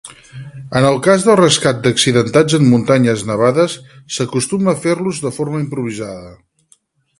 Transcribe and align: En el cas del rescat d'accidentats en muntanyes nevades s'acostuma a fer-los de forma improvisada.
En 0.77 0.85
el 0.91 0.95
cas 1.07 1.25
del 1.27 1.35
rescat 1.39 1.83
d'accidentats 1.83 2.57
en 2.59 2.65
muntanyes 2.71 3.27
nevades 3.33 3.77
s'acostuma 4.17 4.75
a 4.75 4.83
fer-los 4.87 5.23
de 5.29 5.35
forma 5.39 5.63
improvisada. 5.69 6.35